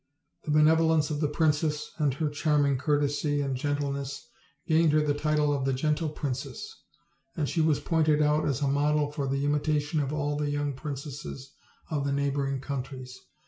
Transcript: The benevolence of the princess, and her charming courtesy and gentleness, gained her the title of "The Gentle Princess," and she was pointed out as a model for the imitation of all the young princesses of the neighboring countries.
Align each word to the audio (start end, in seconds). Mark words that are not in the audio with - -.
The 0.45 0.49
benevolence 0.51 1.11
of 1.11 1.19
the 1.19 1.27
princess, 1.27 1.91
and 1.99 2.11
her 2.15 2.27
charming 2.27 2.75
courtesy 2.79 3.39
and 3.41 3.55
gentleness, 3.55 4.29
gained 4.65 4.93
her 4.93 5.01
the 5.05 5.13
title 5.13 5.53
of 5.53 5.63
"The 5.63 5.73
Gentle 5.73 6.09
Princess," 6.09 6.75
and 7.37 7.47
she 7.47 7.61
was 7.61 7.79
pointed 7.79 8.19
out 8.19 8.47
as 8.47 8.63
a 8.63 8.67
model 8.67 9.11
for 9.11 9.27
the 9.27 9.45
imitation 9.45 9.99
of 9.99 10.11
all 10.11 10.35
the 10.37 10.49
young 10.49 10.73
princesses 10.73 11.53
of 11.91 12.03
the 12.03 12.11
neighboring 12.13 12.61
countries. 12.61 13.15